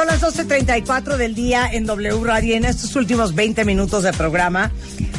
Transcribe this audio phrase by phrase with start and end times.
[0.00, 2.56] Son las 12.34 del día en W Radio.
[2.56, 4.70] En estos últimos 20 minutos de programa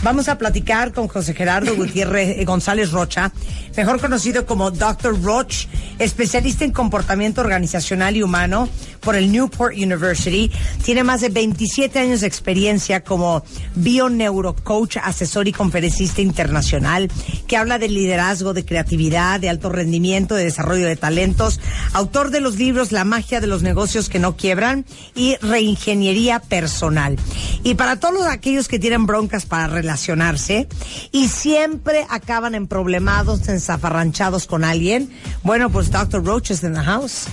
[0.02, 3.32] vamos a platicar con José Gerardo Gutiérrez eh, González Rocha,
[3.78, 5.22] mejor conocido como Dr.
[5.22, 5.68] Roch,
[6.00, 8.70] especialista en comportamiento organizacional y humano
[9.02, 10.52] por el Newport University.
[10.84, 13.44] Tiene más de 27 años de experiencia como
[13.76, 17.10] bio-neurocoach, asesor y conferencista internacional,
[17.48, 21.60] que habla de liderazgo, de creatividad, de alto rendimiento, de desarrollo de talentos.
[21.94, 27.18] Autor de los libros La magia de los negocios que no quiebran y reingeniería personal.
[27.64, 30.68] Y para todos aquellos que tienen broncas para relacionarse
[31.12, 35.10] y siempre acaban en problemados, en zafarranchados con alguien,
[35.44, 36.24] bueno, pues Dr.
[36.24, 37.26] Roach is in the house.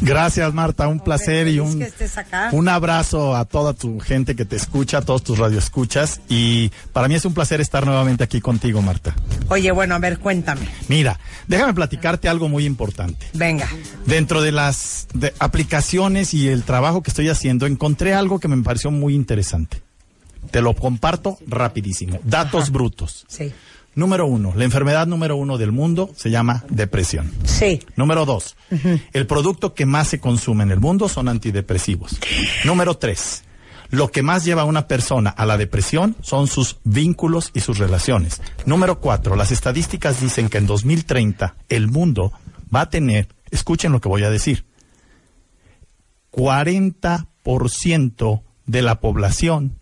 [0.00, 0.88] Gracias, Marta.
[0.88, 1.11] Un placer
[1.48, 1.84] y un,
[2.52, 6.20] un abrazo a toda tu gente que te escucha, a todos tus radioescuchas.
[6.28, 9.14] Y para mí es un placer estar nuevamente aquí contigo, Marta.
[9.48, 10.68] Oye, bueno, a ver, cuéntame.
[10.88, 13.26] Mira, déjame platicarte algo muy importante.
[13.34, 13.68] Venga.
[14.06, 18.90] Dentro de las aplicaciones y el trabajo que estoy haciendo, encontré algo que me pareció
[18.90, 19.82] muy interesante.
[20.50, 22.18] Te lo comparto rapidísimo.
[22.24, 23.24] Datos brutos.
[23.28, 23.52] Sí.
[23.94, 27.30] Número uno, la enfermedad número uno del mundo se llama depresión.
[27.44, 27.80] Sí.
[27.96, 28.56] Número dos,
[29.12, 32.18] el producto que más se consume en el mundo son antidepresivos.
[32.64, 33.44] Número tres,
[33.90, 37.76] lo que más lleva a una persona a la depresión son sus vínculos y sus
[37.76, 38.40] relaciones.
[38.64, 42.32] Número cuatro, las estadísticas dicen que en 2030 el mundo
[42.74, 44.64] va a tener, escuchen lo que voy a decir,
[46.32, 49.78] 40% de la población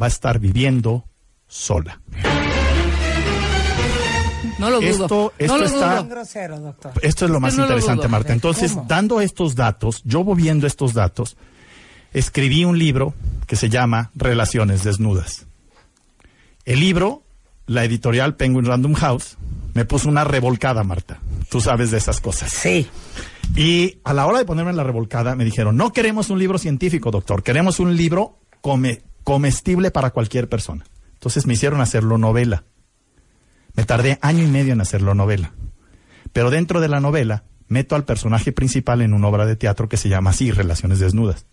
[0.00, 1.06] va a estar viviendo
[1.48, 2.00] sola.
[4.58, 4.88] No lo dudo.
[5.04, 6.02] Esto, no lo está, dudo.
[7.02, 8.08] esto es lo más no interesante.
[8.08, 8.32] Marta.
[8.32, 8.86] Entonces, ¿Cómo?
[8.88, 11.36] dando estos datos, yo voy viendo estos datos,
[12.12, 13.14] escribí un libro
[13.46, 15.46] que se llama Relaciones Desnudas.
[16.64, 17.22] El libro,
[17.66, 19.36] la editorial Penguin Random House,
[19.74, 21.20] me puso una revolcada, Marta.
[21.50, 22.50] Tú sabes de esas cosas.
[22.50, 22.88] Sí.
[23.56, 26.58] Y a la hora de ponerme en la revolcada, me dijeron, no queremos un libro
[26.58, 30.84] científico, doctor, queremos un libro come- comestible para cualquier persona.
[31.14, 32.64] Entonces me hicieron hacerlo novela.
[33.78, 35.52] Me tardé año y medio en hacerlo novela.
[36.32, 39.96] Pero dentro de la novela, meto al personaje principal en una obra de teatro que
[39.96, 41.46] se llama así, Relaciones Desnudas.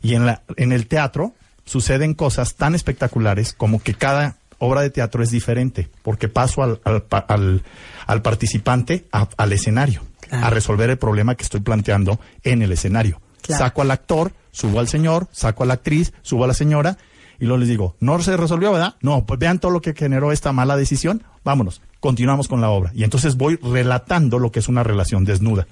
[0.00, 4.90] Y en, la, en el teatro suceden cosas tan espectaculares como que cada obra de
[4.90, 7.62] teatro es diferente, porque paso al, al, al-
[8.06, 10.46] al participante a- al escenario, Claro.
[10.46, 13.20] a resolver el problema que estoy planteando en el escenario.
[13.42, 13.64] Claro.
[13.64, 16.98] Saco al actor, subo al señor, saco a la actriz, subo a la señora,
[17.38, 18.96] y luego les digo, no se resolvió, ¿verdad?
[19.00, 22.92] No, pues vean todo lo que generó esta mala decisión, vámonos, continuamos con la obra.
[22.94, 25.66] Y entonces voy relatando lo que es una relación desnuda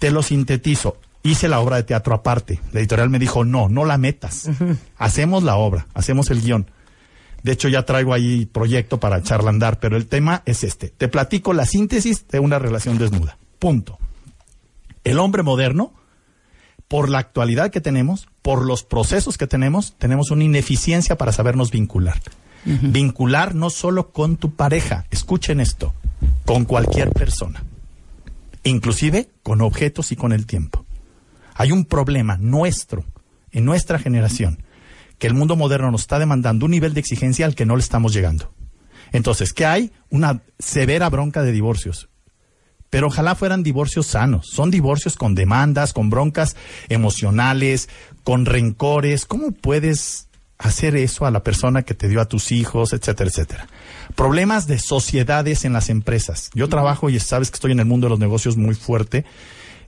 [0.00, 0.96] te lo sintetizo.
[1.22, 2.58] Hice la obra de teatro aparte.
[2.72, 4.50] La editorial me dijo, no, no la metas.
[4.96, 6.66] Hacemos la obra, hacemos el guion.
[7.42, 10.88] De hecho, ya traigo ahí proyecto para echarla a andar, pero el tema es este.
[10.88, 13.38] Te platico la síntesis de una relación desnuda.
[13.58, 13.98] Punto.
[15.04, 15.92] El hombre moderno,
[16.90, 21.70] por la actualidad que tenemos, por los procesos que tenemos, tenemos una ineficiencia para sabernos
[21.70, 22.20] vincular.
[22.66, 25.94] Vincular no solo con tu pareja, escuchen esto,
[26.44, 27.62] con cualquier persona
[28.64, 30.84] inclusive con objetos y con el tiempo.
[31.54, 33.04] Hay un problema nuestro,
[33.52, 34.62] en nuestra generación,
[35.18, 37.82] que el mundo moderno nos está demandando un nivel de exigencia al que no le
[37.82, 38.52] estamos llegando.
[39.12, 39.92] Entonces, ¿qué hay?
[40.08, 42.08] Una severa bronca de divorcios.
[42.90, 44.48] Pero ojalá fueran divorcios sanos.
[44.48, 46.56] Son divorcios con demandas, con broncas
[46.88, 47.88] emocionales,
[48.24, 49.24] con rencores.
[49.26, 50.26] ¿Cómo puedes
[50.58, 53.68] hacer eso a la persona que te dio a tus hijos, etcétera, etcétera?
[54.16, 56.50] Problemas de sociedades en las empresas.
[56.52, 59.24] Yo trabajo y sabes que estoy en el mundo de los negocios muy fuerte.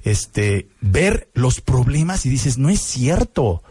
[0.05, 3.63] Este, ver los problemas y dices, no es cierto.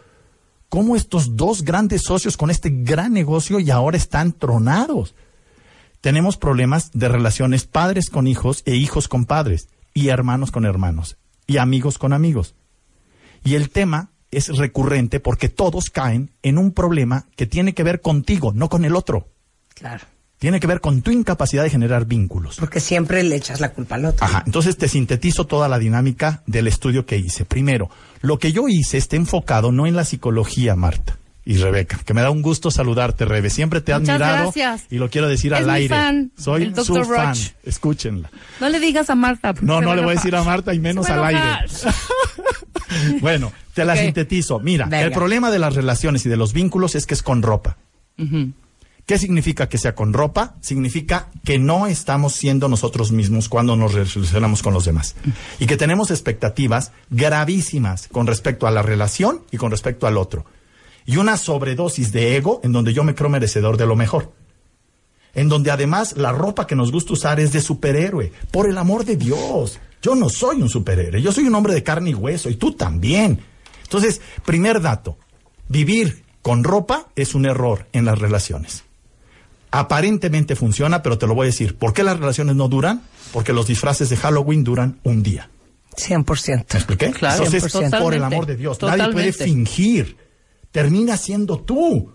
[0.68, 5.14] ¿Cómo estos dos grandes socios con este gran negocio y ahora están tronados?
[6.02, 11.16] Tenemos problemas de relaciones padres con hijos e hijos con padres, y hermanos con hermanos,
[11.46, 12.54] y amigos con amigos.
[13.44, 18.00] Y el tema es recurrente porque todos caen en un problema que tiene que ver
[18.00, 19.28] contigo, no con el otro.
[19.74, 20.04] Claro.
[20.38, 22.56] Tiene que ver con tu incapacidad de generar vínculos.
[22.56, 24.26] Porque siempre le echas la culpa al otro.
[24.26, 27.44] Ajá, entonces te sintetizo toda la dinámica del estudio que hice.
[27.44, 27.90] Primero,
[28.22, 32.20] lo que yo hice está enfocado no en la psicología, Marta y Rebeca, que me
[32.22, 33.50] da un gusto saludarte, Rebe.
[33.50, 34.84] Siempre te he Muchas admirado gracias.
[34.90, 35.88] y lo quiero decir Es al mi aire.
[35.88, 37.34] fan, Soy el su fan.
[37.64, 38.30] Escúchenla.
[38.60, 39.52] No le digas a Marta.
[39.60, 41.40] No, no le voy a decir a Marta y menos al aire.
[43.20, 44.60] Bueno, te la sintetizo.
[44.60, 45.00] Mira, Venga.
[45.06, 47.78] el problema de las relaciones y de los vínculos es que es con ropa.
[49.06, 50.54] ¿Qué significa que sea con ropa?
[50.60, 55.16] Significa que no estamos siendo nosotros mismos cuando nos relacionamos con los demás.
[55.58, 60.44] Y que tenemos expectativas gravísimas con respecto a la relación y con respecto al otro.
[61.04, 64.32] Y una sobredosis de ego en donde yo me creo merecedor de lo mejor.
[65.34, 68.32] En donde además la ropa que nos gusta usar es de superhéroe.
[68.50, 69.78] Por el amor de Dios.
[70.02, 71.22] Yo no soy un superhéroe.
[71.22, 72.50] Yo soy un hombre de carne y hueso.
[72.50, 73.40] Y tú también.
[73.84, 75.18] Entonces, primer dato,
[75.68, 78.84] vivir con ropa es un error en las relaciones.
[79.70, 81.76] Aparentemente funciona, pero te lo voy a decir.
[81.76, 83.02] ¿Por qué las relaciones no duran?
[83.32, 85.48] Porque los disfraces de Halloween duran un día.
[85.96, 86.66] 100%.
[86.72, 87.10] ¿Me expliqué?
[87.12, 90.16] Claro, Entonces, por el amor de Dios, nadie puede fingir.
[90.72, 92.12] Termina siendo tú.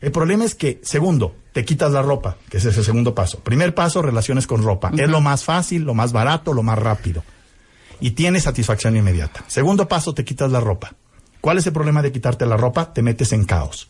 [0.00, 3.40] El problema es que, segundo, te quitas la ropa, que ese es el segundo paso.
[3.40, 4.92] Primer paso, relaciones con ropa.
[4.96, 7.24] Es lo más fácil, lo más barato, lo más rápido.
[7.98, 9.42] Y tienes satisfacción inmediata.
[9.48, 10.92] Segundo paso, te quitas la ropa.
[11.40, 12.92] ¿Cuál es el problema de quitarte la ropa?
[12.92, 13.88] Te metes en caos.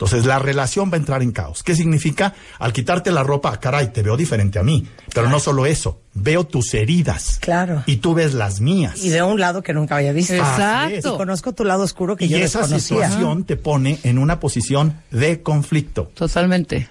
[0.00, 1.62] Entonces la relación va a entrar en caos.
[1.62, 2.32] ¿Qué significa?
[2.58, 4.86] Al quitarte la ropa, caray, te veo diferente a mí.
[5.14, 7.36] Pero no solo eso, veo tus heridas.
[7.42, 7.82] Claro.
[7.84, 9.04] Y tú ves las mías.
[9.04, 10.32] Y de un lado que nunca había visto.
[10.32, 11.14] Exacto.
[11.14, 13.08] Y conozco tu lado oscuro que y yo esa desconocía.
[13.10, 16.10] situación te pone en una posición de conflicto.
[16.14, 16.88] Totalmente.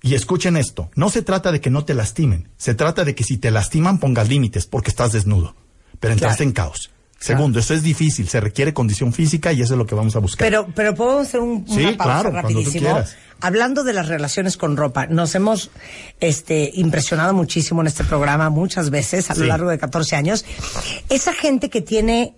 [0.00, 3.22] Y escuchen esto, no se trata de que no te lastimen, se trata de que
[3.22, 5.54] si te lastiman pongas límites porque estás desnudo,
[6.00, 6.48] pero entraste Claro.
[6.48, 6.90] en caos.
[7.20, 10.20] Segundo, eso es difícil, se requiere condición física y eso es lo que vamos a
[10.20, 10.38] buscar.
[10.46, 12.98] Pero, pero puedo hacer un, Sí, una pausa claro, rapidísimo.
[13.42, 15.70] Hablando de las relaciones con ropa, nos hemos
[16.20, 19.46] este, impresionado muchísimo en este programa muchas veces a lo Sí.
[19.48, 20.44] largo de 14 años.
[21.10, 22.36] Esa gente que tiene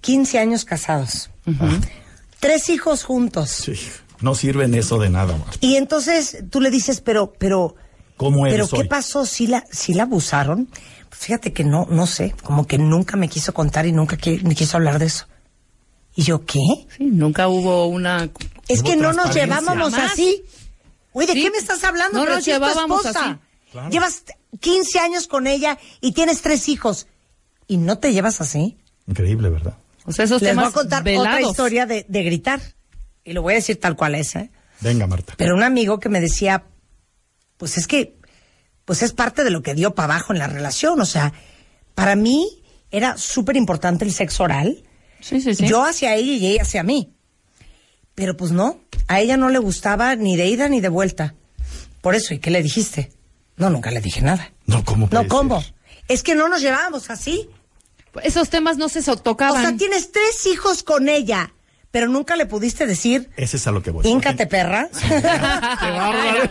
[0.00, 1.30] 15 años casados,
[2.40, 3.74] tres hijos juntos, Sí,
[4.20, 5.56] no sirven eso de nada, Marta.
[5.60, 7.74] y entonces tú le dices, pero, pero,
[8.16, 9.26] ¿Cómo eres pero ¿qué pasó?
[9.26, 10.68] ¿Si la, si la abusaron?
[11.18, 14.54] Fíjate que no, no sé, como que nunca me quiso contar y nunca qui- me
[14.54, 15.26] quiso hablar de eso.
[16.16, 16.60] ¿Y yo qué?
[16.96, 18.28] Sí, nunca hubo una...
[18.68, 20.44] Es Hubo que no nos llevábamos así.
[21.12, 21.42] Oye, ¿de Sí.
[21.42, 22.18] qué me estás hablando?
[22.18, 23.30] No Pero nos si llevábamos esposa.
[23.30, 23.38] así.
[23.72, 23.90] Claro.
[23.90, 24.24] Llevas
[24.60, 27.06] 15 años con ella y tienes tres hijos.
[27.66, 28.76] ¿Y no te llevas así?
[29.06, 29.74] Increíble, ¿verdad?
[30.04, 31.50] O sea, esos Les voy temas a contar otra velados.
[31.50, 32.60] historia de, de gritar.
[33.24, 34.50] Y lo voy a decir tal cual es, ¿eh?
[34.80, 35.34] Venga, Marta.
[35.36, 36.64] Pero un amigo que me decía,
[37.56, 38.16] pues es que,
[38.84, 41.00] pues es parte de lo que dio para abajo en la relación.
[41.00, 41.32] O sea,
[41.94, 44.82] para mí era súper importante el sexo oral.
[45.20, 45.66] Sí, sí, sí.
[45.66, 47.12] Yo hacia ella y ella hacia mí.
[48.14, 48.78] Pero pues no,
[49.08, 51.34] a ella no le gustaba ni de ida ni de vuelta.
[52.00, 53.10] Por eso, ¿y qué le dijiste?
[53.56, 54.52] No, nunca le dije nada.
[54.66, 55.62] No, ¿cómo No, ¿cómo?
[55.62, 55.74] ser?
[56.08, 57.48] Es que no nos llevábamos así.
[58.22, 59.62] Esos temas no se so- O tocaban.
[59.62, 61.52] sea, tienes tres hijos con ella,
[61.94, 64.04] pero nunca le pudiste decir, Ese es a lo que voy.
[64.04, 64.88] íncate perra.
[65.00, 66.50] ¡Qué bárbaro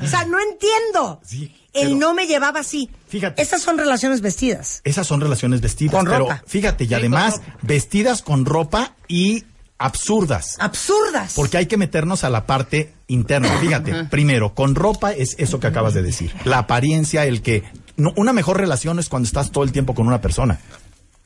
[0.00, 1.20] o sea, no entiendo.
[1.24, 2.88] Sí, El pero- no me llevaba así.
[3.08, 3.42] Fíjate.
[3.42, 4.80] Estas son relaciones vestidas.
[4.84, 6.42] Esas son relaciones vestidas, Con pero ropa.
[6.46, 9.42] fíjate, y Sí, además con vestidas con ropa y
[9.78, 10.54] absurdas.
[10.60, 11.32] Absurdas.
[11.34, 13.58] Porque hay que meternos a la parte interna.
[13.58, 16.32] Fíjate, primero, con ropa es eso que acabas de decir.
[16.44, 17.64] La apariencia, el que...
[17.96, 20.60] no, una mejor relación es cuando estás todo el tiempo con una persona.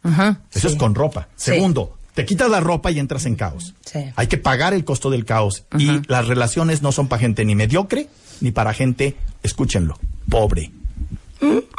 [0.03, 0.41] Ajá.
[0.51, 0.75] Eso Sí.
[0.75, 1.29] es con ropa.
[1.37, 1.53] Sí.
[1.53, 3.75] Segundo, te quitas la ropa y entras en caos.
[3.85, 4.01] Sí.
[4.17, 5.65] Hay que pagar el costo del caos.
[5.79, 8.09] Y las relaciones no son para gente ni mediocre,
[8.41, 9.99] ni para gente, escúchenlo,
[10.29, 10.73] pobre.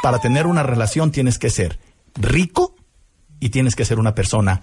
[0.02, 1.78] Para tener una relación tienes que ser
[2.14, 2.74] rico
[3.40, 4.60] y tienes que ser una persona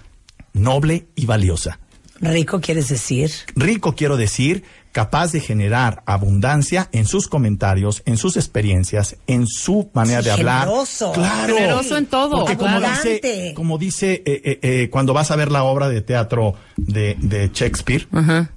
[0.53, 1.79] noble y valiosa.
[2.21, 3.31] Rico quieres decir.
[3.55, 9.89] Rico quiero decir capaz de generar abundancia en sus comentarios, en sus experiencias, en su
[9.93, 10.61] manera Sí, de hablar.
[10.67, 11.11] generoso.
[11.13, 11.55] Claro.
[11.55, 15.51] Generoso en todo, Porque como dice, como dice eh, eh, eh, cuando vas a ver
[15.51, 18.07] la obra de teatro de, de Shakespeare,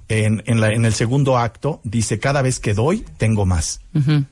[0.09, 3.79] en, en, la- en el segundo acto, dice, cada vez que doy, tengo más.
[3.93, 4.25] Ujú.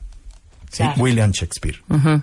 [0.72, 0.78] ¿sí?
[0.78, 1.02] Claro.
[1.04, 1.78] William Shakespeare.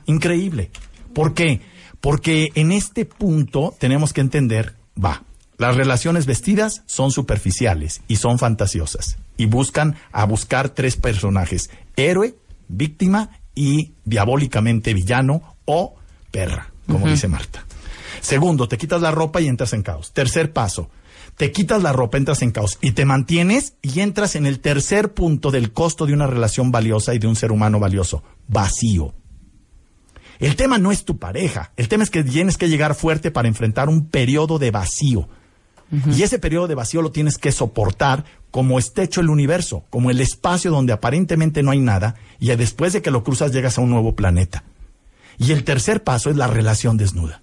[0.07, 0.71] Increíble.
[1.15, 1.61] ¿Por qué?
[2.01, 5.23] Porque en este punto tenemos que entender, va,
[5.59, 12.37] las relaciones vestidas son superficiales y son fantasiosas y buscan a buscar tres personajes, héroe,
[12.69, 15.97] víctima y diabólicamente villano o
[16.31, 17.65] perra, como dice Marta.
[18.21, 20.13] Segundo, te quitas la ropa y entras en caos.
[20.13, 20.91] Tercer paso,
[21.37, 25.13] te quitas la ropa, entras en caos y te mantienes y entras en el tercer
[25.13, 29.15] punto del costo de una relación valiosa y de un ser humano valioso, vacío.
[30.39, 33.49] El tema no es tu pareja, el tema es que tienes que llegar fuerte para
[33.49, 35.29] enfrentar un periodo de vacío.
[35.91, 40.11] Y ese periodo de vacío lo tienes que soportar como está hecho el universo, como
[40.11, 43.81] el espacio donde aparentemente no hay nada y después de que lo cruzas llegas a
[43.81, 44.65] un nuevo planeta.
[45.39, 47.43] Y el tercer paso es la relación desnuda.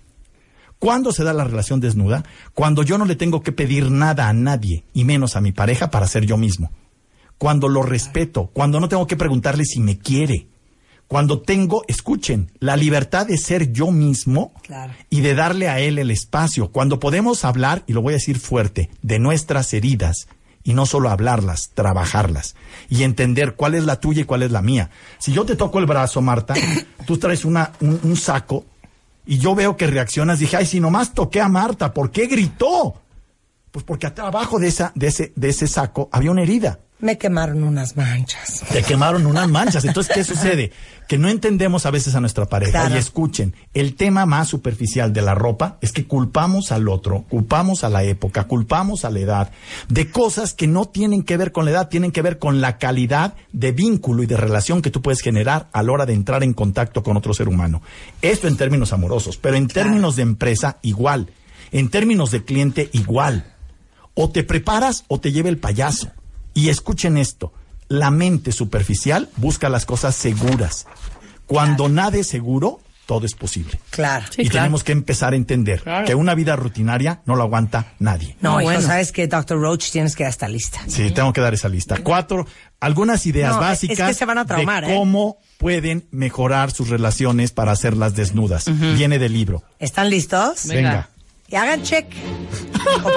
[0.80, 2.24] ¿Cuándo se da la relación desnuda?
[2.54, 5.90] Cuando yo no le tengo que pedir nada a nadie, y menos a mi pareja,
[5.90, 6.72] para ser yo mismo.
[7.38, 10.48] Cuando lo respeto, cuando no tengo que preguntarle si me quiere.
[11.08, 14.94] Cuando tengo, escuchen, la libertad de ser yo mismo Claro.
[15.10, 16.72] y de darle a él el espacio.
[16.72, 20.28] Cuando podemos hablar, y lo voy a decir fuerte, de nuestras heridas,
[20.64, 22.56] y no solo hablarlas, trabajarlas,
[22.90, 24.90] y entender cuál es la tuya y cuál es la mía.
[25.20, 26.56] Si yo te toco el brazo, Marta,
[27.06, 28.66] tú traes una, un, un saco,
[29.28, 32.96] y yo veo que reaccionas, dije, ay, si nomás toqué a Marta, ¿por qué gritó?
[33.72, 36.80] Pues porque abajo de, esa, de, ese, de ese saco había una herida.
[37.00, 38.64] Me quemaron unas manchas.
[38.72, 39.84] Te quemaron unas manchas.
[39.84, 40.72] Entonces, ¿qué sucede?
[41.10, 42.72] Que no entendemos a veces a nuestra pareja.
[42.72, 42.96] Claro.
[42.96, 47.84] Y escuchen, el tema más superficial de la ropa es que culpamos al otro, culpamos
[47.84, 49.52] a la época, culpamos a la edad,
[49.90, 52.78] de cosas que no tienen que ver con la edad, tienen que ver con la
[52.78, 56.44] calidad de vínculo y de relación que tú puedes generar a la hora de entrar
[56.44, 57.82] en contacto con otro ser humano.
[58.22, 61.28] Esto en términos amorosos, pero en términos de empresa, igual.
[61.74, 63.54] En términos de cliente, igual.
[64.14, 66.10] O te preparas o te lleva el payaso.
[66.56, 67.54] Y escuchen esto,
[67.88, 70.88] la mente superficial busca las cosas seguras.
[71.46, 73.80] Cuando nada es seguro, todo es posible.
[73.92, 74.26] Claro.
[74.32, 74.64] Sí, y claro.
[74.64, 76.08] tenemos que empezar a entender Claro.
[76.08, 78.36] que una vida rutinaria no lo aguanta nadie.
[78.42, 78.82] No, bueno.
[78.82, 79.60] sabes que Dr.
[79.60, 80.82] Roach tienes que dar esta lista.
[80.88, 81.98] Sí, tengo que dar esa lista.
[82.04, 82.48] Cuatro,
[82.80, 84.98] algunas ideas No, es básicas que se van a traumar, de ¿eh?
[84.98, 88.66] cómo pueden mejorar sus relaciones para hacerlas desnudas.
[88.96, 89.64] Viene del libro.
[89.78, 90.66] ¿Están listos?
[90.66, 90.90] Venga.
[90.90, 91.10] Venga.
[91.48, 92.08] Y hagan check.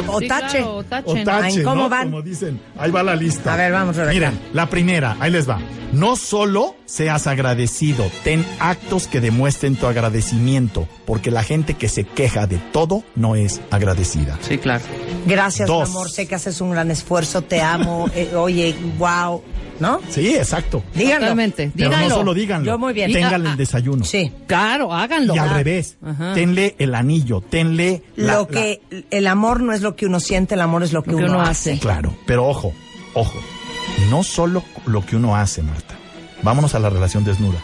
[0.08, 0.58] O, o Sí, tache.
[0.58, 1.18] claro, o tachen.
[1.18, 1.88] O tache, ¿cómo ¿no?
[1.88, 2.04] van?
[2.04, 3.54] Como dicen, ahí va la lista.
[3.54, 4.12] A ver, vamos, Rebeca.
[4.12, 5.58] Miren, la primera, ahí les va.
[5.92, 12.04] No solo seas agradecido, ten actos que demuestren tu agradecimiento, porque la gente que se
[12.04, 14.38] queja de todo no es agradecida.
[14.42, 14.84] Sí, claro.
[15.26, 15.88] Gracias, Dos.
[15.88, 16.10] amor.
[16.10, 17.42] Sé que haces un gran esfuerzo.
[17.42, 18.06] Te amo.
[18.14, 19.42] Eh, oye, wow.
[19.80, 20.00] ¿No?
[20.10, 20.82] Sí, exacto.
[20.94, 21.20] Díganlo.
[21.20, 21.70] Totalmente.
[21.76, 22.08] Pero Díganlo.
[22.08, 22.66] no solo díganlo.
[22.66, 23.12] Yo muy bien.
[23.12, 24.04] Ténganle el desayuno.
[24.04, 24.32] Sí.
[24.46, 25.34] Claro, háganlo.
[25.34, 26.34] Y al revés, Ajá.
[26.34, 28.80] tenle el anillo, tenle la- lo la- que
[29.10, 31.24] el amor no es lo que uno siente, el amor es lo que, Lo que
[31.24, 31.72] uno, uno hace.
[31.72, 31.80] hace.
[31.80, 32.72] Claro, pero ojo,
[33.14, 33.38] ojo,
[34.10, 35.94] no solo lo que uno hace, Marta.
[36.42, 37.58] Vámonos a la relación desnuda.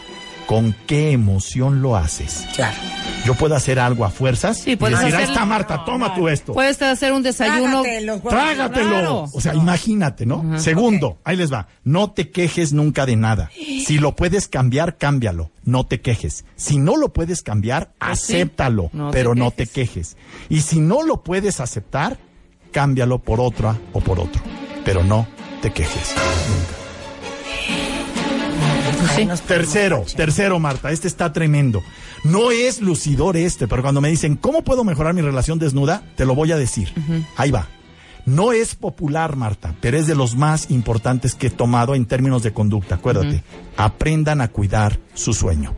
[0.47, 2.45] ¿Con qué emoción lo haces?
[2.55, 2.77] Claro.
[3.25, 6.13] Yo puedo hacer algo a fuerzas Sí, y puedes decir, ahí hacerlo- está Marta, toma
[6.13, 6.53] tú esto.
[6.53, 7.81] Puedes hacer un desayuno.
[7.81, 8.89] Trágatelo.
[8.89, 9.25] Claro.
[9.33, 10.59] O sea, imagínate, ¿no?
[10.59, 11.67] Segundo, ahí les va.
[11.83, 13.49] No te quejes nunca de nada.
[13.55, 15.49] Si lo puedes cambiar, cámbialo.
[15.63, 16.45] No te quejes.
[16.55, 18.33] Si no lo puedes cambiar, Pues sí.
[18.35, 19.69] acéptalo, No te pero no quejes.
[19.73, 20.17] te quejes.
[20.49, 22.19] Y si no lo puedes aceptar,
[22.71, 24.41] cámbialo por otra o por otro.
[24.83, 25.27] Pero no
[25.63, 26.13] te quejes.
[26.13, 26.84] Pues
[29.07, 29.27] sí.
[29.47, 31.83] Tercero, tercero, Marta, este está tremendo.
[32.23, 36.03] No es lucidor este, pero cuando me dicen, ¿cómo puedo mejorar mi relación desnuda?
[36.15, 36.93] Te lo voy a decir.
[37.37, 37.67] Ahí va.
[38.25, 42.41] No es popular, Marta, pero es de los más importantes que he tomado en términos
[42.41, 42.95] de conducta.
[42.95, 43.43] Acuérdate,
[43.77, 45.75] aprendan a cuidar su sueño.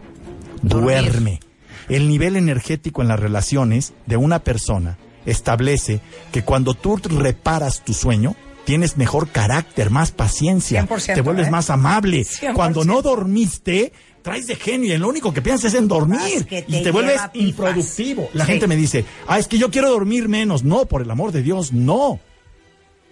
[0.62, 1.42] Duerme.
[1.90, 6.00] El nivel energético en las relaciones de una persona establece
[6.32, 8.36] que cuando tú reparas tu sueño,
[8.68, 11.52] tienes mejor carácter, más paciencia, 100%, te vuelves ¿eh?
[11.52, 12.24] más amable.
[12.26, 12.54] 100%.
[12.54, 16.66] Cuando no dormiste, traes de genio y lo único que piensas es en dormir te
[16.68, 18.30] y te vuelves improductivo.
[18.34, 18.52] La Sí.
[18.52, 20.66] gente me dice, ah, es que yo quiero dormir menos.
[20.66, 22.20] No, por el amor de Dios, no.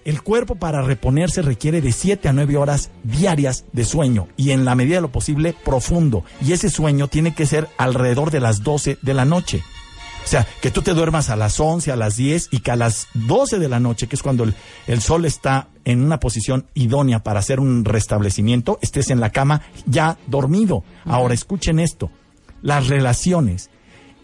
[0.04, 4.66] El cuerpo para reponerse requiere de 7 a 9 horas diarias de sueño y en
[4.66, 6.26] la medida de lo posible profundo.
[6.46, 9.64] Y ese sueño tiene que ser alrededor de las 12 de la noche.
[10.26, 12.76] O sea, que tú te duermas a las 11, a las 10 y que a
[12.76, 14.56] las 12 de la noche, que es cuando el,
[14.88, 19.62] el sol está en una posición idónea para hacer un restablecimiento, estés en la cama
[19.86, 20.84] ya dormido.
[21.06, 22.10] Ahora escuchen esto.
[22.64, 23.70] Las relaciones,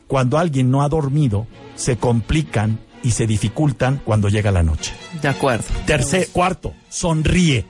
[0.08, 4.94] cuando alguien no ha dormido, se complican y se dificultan cuando llega la noche.
[5.22, 5.66] De acuerdo.
[5.86, 7.66] Tercer, cuarto, sonríe.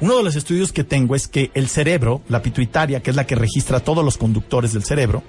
[0.00, 3.26] Uno de los estudios que tengo es que el cerebro, la pituitaria, que es la
[3.26, 5.22] que registra todos los conductores del cerebro,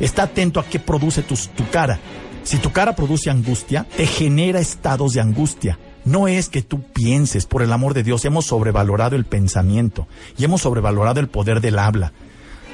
[0.00, 1.98] está atento a qué produce tu, tu cara.
[2.42, 5.78] Si tu cara produce angustia, te genera estados de angustia.
[6.04, 10.44] No es que tú pienses, por el amor de Dios, hemos sobrevalorado el pensamiento y
[10.44, 12.12] hemos sobrevalorado el poder del habla.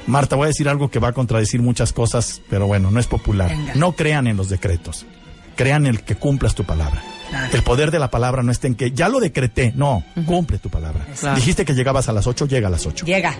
[0.07, 3.05] Marta, voy a decir algo que va a contradecir muchas cosas, pero bueno, no es
[3.05, 3.49] popular.
[3.49, 3.75] Venga.
[3.75, 5.05] No crean en los decretos.
[5.55, 7.03] Crean en el que cumplas tu palabra.
[7.29, 7.53] Claro.
[7.53, 9.71] El poder de la palabra no está en que ya lo decreté.
[9.75, 11.05] No, cumple tu palabra.
[11.35, 13.05] Dijiste que llegabas a las 8, llega a las 8.
[13.05, 13.35] Llega.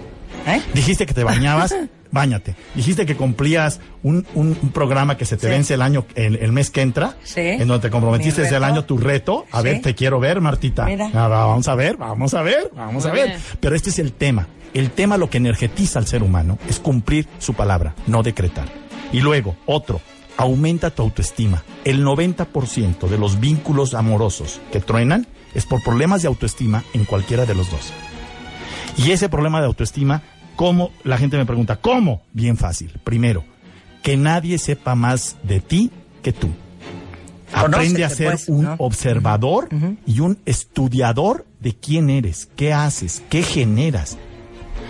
[0.45, 0.61] ¿Eh?
[0.75, 1.73] Dijiste que te bañabas,
[2.11, 2.55] bañate.
[2.75, 5.53] Dijiste que cumplías un, un- un programa que se te Sí.
[5.53, 7.41] vence el año, el, el mes que entra, Sí.
[7.41, 9.45] en donde te comprometiste desde el año tu reto.
[9.51, 9.63] A Sí.
[9.65, 10.85] ver, te quiero ver, Martita.
[10.85, 11.09] Mira.
[11.13, 13.27] Ah, va, vamos a ver, vamos a ver, vamos a ver.
[13.29, 13.39] bien.
[13.59, 14.47] Pero este es el tema.
[14.73, 18.67] El tema lo que energetiza al ser humano es cumplir su palabra, no decretar.
[19.11, 19.99] Y luego, otro,
[20.37, 21.63] aumenta tu autoestima.
[21.83, 27.45] El 90% de los vínculos amorosos que truenan es por problemas de autoestima en cualquiera
[27.47, 27.91] de los dos.
[28.97, 30.21] Y ese problema de autoestima,
[30.59, 30.91] ¿cómo?
[31.05, 32.21] La gente me pregunta, ¿cómo?
[32.33, 32.91] Bien fácil.
[33.05, 33.45] Primero,
[34.03, 35.89] que nadie sepa más de ti
[36.21, 36.49] que tú.
[37.53, 38.75] Aprende a ser pues, un ¿no?
[38.79, 39.69] observador
[40.05, 44.17] y un estudiador de quién eres, qué haces, qué generas.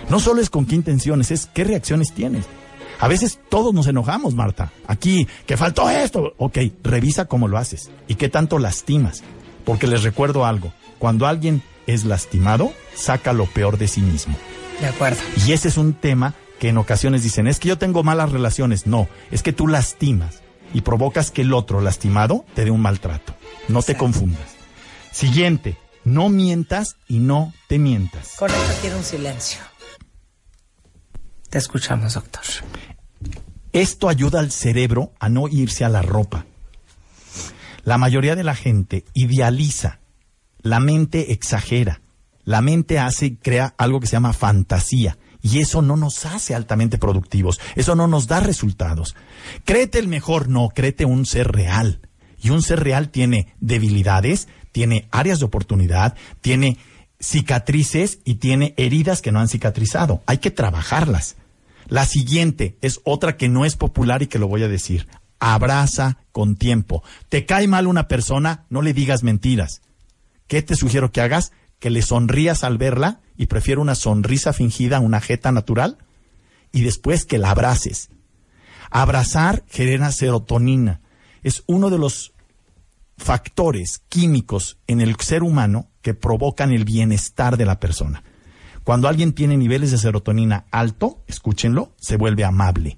[0.08, 2.46] No solo es con qué intenciones, es qué reacciones tienes.
[2.98, 4.72] A veces todos nos enojamos, Marta.
[4.88, 6.34] Aquí, que faltó esto.
[6.38, 9.22] Ok, revisa cómo lo haces y qué tanto lastimas.
[9.64, 10.72] Porque les recuerdo algo.
[10.98, 14.34] Cuando alguien es lastimado, saca lo peor de sí mismo.
[14.80, 15.20] De acuerdo.
[15.46, 18.86] Y ese es un tema que en ocasiones dicen, es que yo tengo malas relaciones.
[18.86, 23.34] No, es que tú lastimas y provocas que el otro lastimado te dé un maltrato.
[23.68, 24.56] No te confundas.
[25.10, 28.36] Siguiente, No mientas y no te mientas.
[28.38, 29.60] Con esto quiero un silencio.
[31.50, 32.42] Te escuchamos, doctor.
[33.72, 36.46] Esto ayuda al cerebro a no irse a la ropa.
[37.84, 40.00] La mayoría de la gente idealiza,
[40.62, 42.00] la mente exagera,
[42.50, 45.16] la mente hace crea algo que se llama fantasía.
[45.40, 49.14] Y eso no nos hace altamente productivos, eso no nos da resultados.
[49.64, 52.00] Créete el mejor, no, créete un ser real.
[52.42, 56.76] Y un ser real tiene debilidades, tiene áreas de oportunidad, tiene
[57.20, 60.20] cicatrices y tiene heridas que no han cicatrizado.
[60.26, 61.36] Hay que trabajarlas.
[61.86, 65.06] La siguiente es otra que no es popular y que lo voy a decir.
[65.38, 67.04] Abraza con tiempo.
[67.28, 68.66] ¿Te cae mal una persona?
[68.70, 69.82] No le digas mentiras.
[70.48, 71.52] ¿Qué te sugiero que hagas?
[71.80, 75.98] Que le sonrías al verla y prefiero una sonrisa fingida a una jeta natural
[76.72, 78.10] y después que la abraces.
[78.90, 81.00] Abrazar genera serotonina.
[81.42, 82.32] Es uno de los
[83.16, 88.22] factores químicos en el ser humano que provocan el bienestar de la persona.
[88.84, 92.96] Cuando alguien tiene niveles de serotonina alto, escúchenlo, se vuelve amable.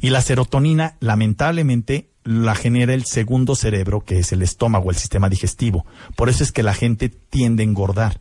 [0.00, 5.28] Y la serotonina, lamentablemente, la genera el segundo cerebro, que es el estómago, el sistema
[5.28, 5.86] digestivo.
[6.16, 8.20] Por eso es que la gente tiende a engordar.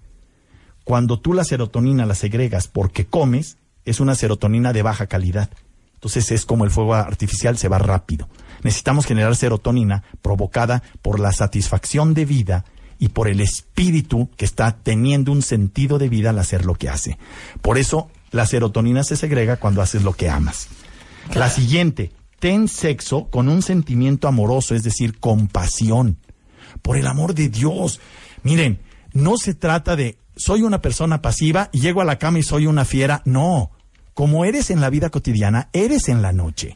[0.84, 5.50] Cuando tú la serotonina la segregas porque comes, es una serotonina de baja calidad.
[5.96, 8.28] Entonces es como el fuego artificial, se va rápido.
[8.62, 12.66] Necesitamos generar serotonina provocada por la satisfacción de vida
[13.00, 16.90] y por el espíritu que está teniendo un sentido de vida al hacer lo que
[16.90, 17.18] hace.
[17.62, 20.68] Por eso la serotonina se segrega cuando haces lo que amas.
[21.34, 22.12] La siguiente,
[22.44, 26.18] ten sexo con un sentimiento amoroso, es decir, compasión.
[26.82, 28.02] Por el amor de Dios.
[28.44, 28.82] Miren,
[29.14, 32.68] no se trata de soy una persona pasiva y llego a la cama y soy
[32.68, 33.22] una fiera.
[33.24, 33.72] No.
[34.14, 36.76] Como eres en la vida cotidiana, eres en la noche.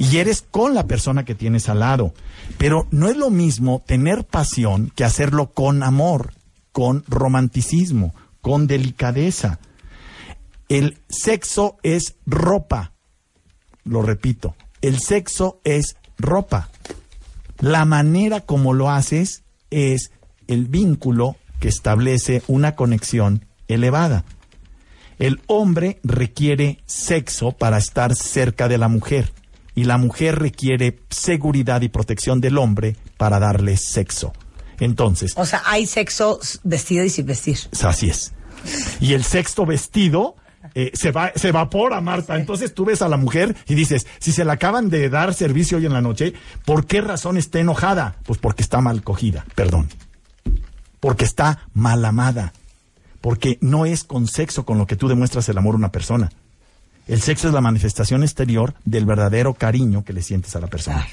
[0.00, 2.12] Y eres con la persona que tienes al lado.
[2.58, 6.34] Pero no es lo mismo tener pasión que hacerlo con amor,
[6.72, 9.60] con romanticismo, con delicadeza.
[10.68, 12.90] El sexo es ropa.
[13.84, 14.56] Lo repito,
[14.86, 16.68] el sexo es ropa.
[17.58, 20.10] La manera como lo haces es
[20.46, 24.24] el vínculo que establece una conexión elevada.
[25.18, 29.32] El hombre requiere sexo para estar cerca de la mujer
[29.74, 34.32] y la mujer requiere seguridad y protección del hombre para darle sexo.
[34.80, 37.58] Entonces, O sea, hay sexo vestido y sin vestir.
[37.82, 38.32] así es.
[39.00, 40.36] Y el sexto vestido
[40.74, 42.36] eh, se, va, se evapora, Marta.
[42.36, 45.78] Entonces tú ves a la mujer y dices, si se le acaban de dar servicio
[45.78, 48.16] hoy en la noche, ¿por qué razón está enojada?
[48.24, 49.88] Pues porque está mal cogida, perdón.
[51.00, 52.52] Porque está mal amada.
[53.20, 56.30] Porque no es con sexo con lo que tú demuestras el amor a una persona.
[57.06, 61.06] El sexo es la manifestación exterior del verdadero cariño que le sientes a la persona.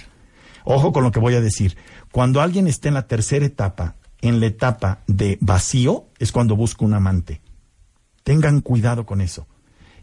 [0.64, 1.76] Ojo con lo que voy a decir.
[2.12, 6.86] Cuando alguien está en la tercera etapa, en la etapa de vacío, es cuando busca
[6.86, 7.42] un amante.
[8.32, 9.46] Tengan cuidado con eso.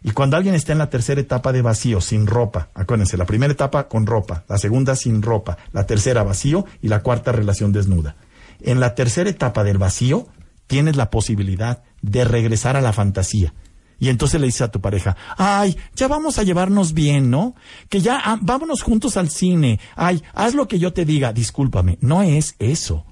[0.03, 3.51] Y cuando alguien está en la tercera etapa de vacío, sin ropa, acuérdense, la primera
[3.51, 8.17] etapa con ropa, la segunda sin ropa, la tercera vacío y la cuarta relación desnuda.
[8.61, 10.27] En la tercera etapa del vacío,
[10.67, 13.55] tienes la posibilidad de regresar a la fantasía.
[13.97, 17.55] Y entonces le dices a tu pareja, ay, ya vamos a llevarnos bien, ¿no?
[17.89, 19.79] Que ya ah, vámonos juntos al cine.
[19.95, 21.33] Ay, haz lo que yo te diga.
[21.33, 23.07] Discúlpame, no es eso.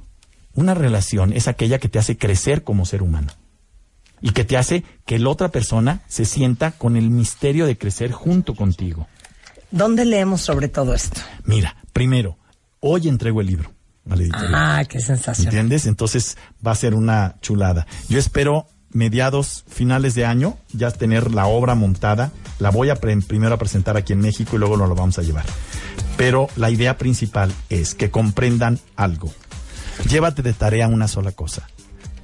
[0.53, 3.31] Una relación es aquella que te hace crecer como ser humano
[4.21, 8.11] y que te hace que la otra persona se sienta con el misterio de crecer
[8.11, 9.07] junto contigo.
[9.71, 11.21] ¿Dónde leemos sobre todo esto?
[11.43, 12.37] Mira, primero,
[12.79, 13.73] hoy entrego el libro
[14.09, 14.55] a la editorial.
[14.55, 15.47] Ah, qué sensación.
[15.47, 15.85] ¿Entiendes?
[15.85, 17.85] Entonces va a ser una chulada.
[18.09, 22.31] Yo espero mediados, finales de año, ya tener la obra montada.
[22.59, 25.19] La voy a pre- primero a presentar aquí en México y luego nos lo vamos
[25.19, 25.45] a llevar.
[26.15, 29.31] Pero la idea principal es que comprendan algo.
[30.09, 31.67] Llévate de tarea una sola cosa.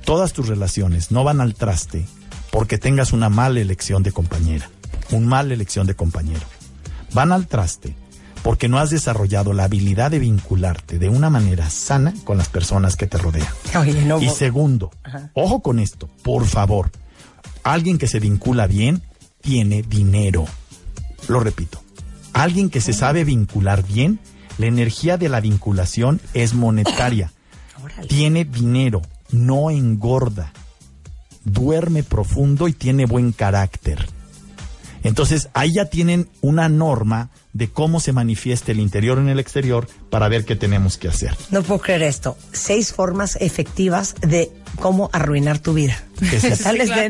[0.05, 2.05] Todas tus relaciones no van al traste
[2.51, 4.69] porque tengas una mala elección de compañera,
[5.11, 6.45] un mala elección de compañero.
[7.13, 7.95] Van al traste
[8.43, 12.97] porque no has desarrollado la habilidad de vincularte de una manera sana con las personas
[12.97, 13.47] que te rodean.
[13.79, 14.21] Oye, no.
[14.21, 14.91] Y segundo,
[15.33, 16.91] ojo con esto, por favor.
[17.63, 19.01] Alguien que se vincula bien
[19.41, 20.45] tiene dinero.
[21.29, 21.81] Lo repito.
[22.33, 24.19] Alguien que se sabe vincular bien,
[24.57, 27.31] la energía de la vinculación es monetaria.
[27.83, 28.07] Órale.
[28.07, 30.51] Tiene dinero, no engorda.
[31.45, 34.05] Duerme profundo y tiene buen carácter.
[35.03, 39.85] Entonces, ahí ya tienen una norma de cómo se manifiesta el interior en el exterior
[40.09, 41.35] para ver qué tenemos que hacer.
[41.51, 42.37] No puedo creer esto.
[42.53, 46.01] Seis formas efectivas de cómo arruinar tu vida.
[46.21, 46.65] Es es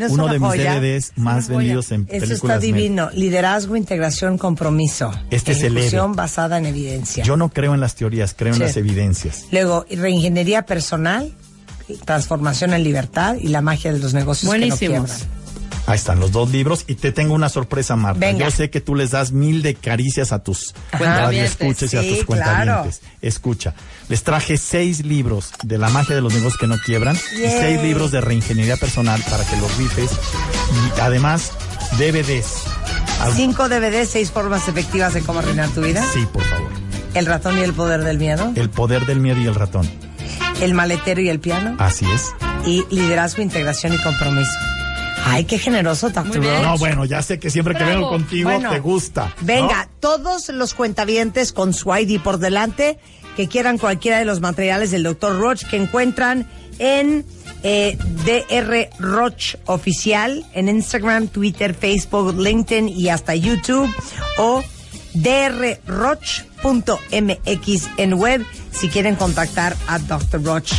[0.09, 0.79] uno de mis joya.
[0.79, 2.31] DVDs más vendidos en Eso películas.
[2.41, 3.09] está me- divino.
[3.13, 5.11] Liderazgo, integración, compromiso.
[5.29, 6.15] Este es el Ejecución héroe.
[6.17, 7.23] basada en evidencia.
[7.23, 8.61] Yo no creo en las teorías, creo en Sí.
[8.63, 9.45] las evidencias.
[9.51, 11.31] Luego, reingeniería personal,
[12.05, 15.09] Transformación en Libertad y La magia de los negocios que no Buenísimos.
[15.11, 15.43] quiebran.
[15.85, 18.19] Ahí están los dos libros y te tengo una sorpresa, Marta.
[18.21, 18.45] Venga.
[18.45, 20.73] Yo sé que tú les das mil de caricias a tus
[21.33, 23.01] escuches y a tus cuentavientes.
[23.21, 23.73] Escucha,
[24.07, 27.81] les traje seis libros de la magia de los negocios que no quiebran y seis
[27.81, 30.09] libros de reingeniería personal para que los rifes
[30.95, 31.51] y además
[31.97, 32.63] DVDs.
[33.35, 36.01] Cinco DVDs, seis formas efectivas de cómo arruinar tu vida.
[36.13, 36.71] Sí, por favor.
[37.13, 38.53] El ratón y el poder del miedo.
[38.55, 39.89] El poder del miedo y el ratón.
[40.61, 41.75] El maletero y el piano.
[41.79, 42.33] Así es.
[42.65, 44.51] Y liderazgo, integración y compromiso.
[45.25, 46.39] Ay, qué generoso, Dr.
[46.61, 47.95] No, bueno, ya sé que siempre que Bravo.
[47.99, 49.27] vengo contigo Bueno, te gusta.
[49.39, 49.45] ¿no?
[49.45, 52.99] Venga, todos los cuentavientes con su ID por delante
[53.37, 55.39] que quieran cualquiera de los materiales del Dr.
[55.39, 56.45] Roach que encuentran
[56.77, 57.25] en
[57.63, 63.89] eh, DR Roach Oficial en Instagram, Twitter, Facebook, LinkedIn y hasta YouTube
[64.37, 64.61] o
[65.13, 70.43] drroach.mx en web si quieren contactar a Dr.
[70.43, 70.73] Roach,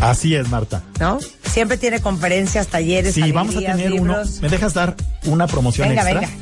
[0.00, 0.82] Así es, Marta.
[1.00, 1.18] ¿no?
[1.44, 4.28] Siempre tiene conferencias, talleres, Sí, vamos a tener libros.
[4.30, 4.40] uno.
[4.42, 6.20] ¿Me dejas dar una promoción Venga, extra?
[6.20, 6.32] venga.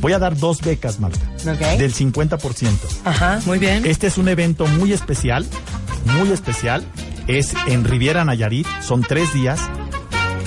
[0.00, 1.18] Voy a dar dos becas, Marta.
[1.46, 1.78] Ok.
[1.78, 2.68] Del 50%.
[3.04, 3.40] Ajá.
[3.46, 3.84] Muy bien.
[3.86, 5.46] Este es un evento muy especial,
[6.04, 6.84] muy especial.
[7.26, 9.60] Es en Riviera Nayarit, son tres días.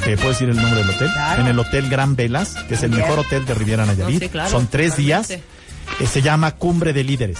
[0.08, 1.10] Eh, ¿Puedo decir el nombre del hotel?
[1.14, 1.42] Claro.
[1.44, 3.04] En el Hotel Gran Velas, que es el Bien.
[3.04, 4.16] mejor hotel de Riviera Nayarit.
[4.16, 5.28] No, sí, claro, son tres días.
[5.28, 5.51] totalmente.
[6.06, 7.40] Se llama Cumbre de Líderes.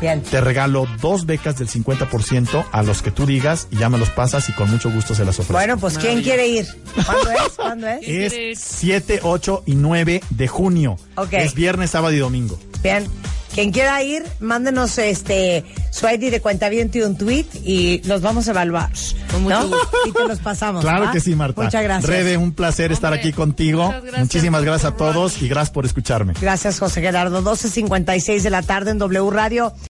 [0.00, 0.20] Bien.
[0.20, 4.10] Te regalo dos becas del 50% a los que tú digas y ya me los
[4.10, 5.52] pasas y con mucho gusto se las ofrezco.
[5.52, 6.34] Bueno, pues ¿quién Maravilla.
[6.34, 6.66] quiere ir?
[7.06, 7.52] ¿Cuándo es?
[7.56, 7.98] ¿Cuándo es?
[8.00, 8.52] ¿Quién quiere ir?
[8.52, 10.96] es 7, 8 y 9 de junio.
[11.14, 11.34] Ok.
[11.34, 12.58] Es viernes, sábado y domingo.
[12.82, 13.06] Bien.
[13.54, 18.48] Quien quiera ir, mándenos este su ID de cuenta y un tweet y los vamos
[18.48, 18.90] a evaluar.
[19.30, 19.68] Con mucho ¿no?
[19.68, 19.90] gusto.
[20.06, 20.82] Y te los pasamos.
[20.82, 21.12] Claro ¿va?
[21.12, 21.62] que sí, Marta.
[21.62, 22.10] Muchas gracias.
[22.10, 23.88] Rebe, un placer estar aquí contigo.
[23.88, 26.32] gracias, Muchísimas gracias a todos y gracias por escucharme.
[26.40, 27.42] Gracias, José Gerardo.
[27.42, 29.74] 12.56 de la tarde en W Radio.